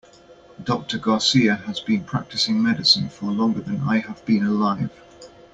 Doctor 0.63 0.97
Garcia 0.97 1.57
has 1.67 1.79
been 1.79 2.03
practicing 2.05 2.63
medicine 2.63 3.07
for 3.07 3.27
longer 3.27 3.61
than 3.61 3.81
I 3.81 3.99
have 3.99 4.25
been 4.25 4.43
alive. 4.43 4.89